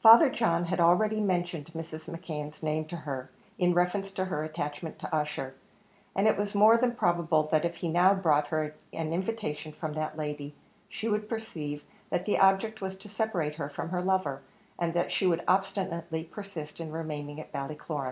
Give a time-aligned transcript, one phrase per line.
[0.00, 2.08] Father John had already mentioned Mrs.
[2.08, 3.28] McKeon's name to her,
[3.58, 5.56] in reference to her attachment to Ussher;
[6.14, 9.94] and it was more than probable that if he now brought her an invitation from
[9.94, 10.54] that lady,
[10.88, 14.42] she would perceive that the object was to separate her from her lover,
[14.78, 18.02] and that she would obstinately persist in remaining at Ballycloran.